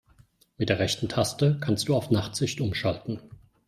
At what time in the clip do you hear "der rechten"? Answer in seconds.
0.69-1.09